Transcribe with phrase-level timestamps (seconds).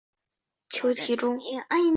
[0.71, 1.37] 求其中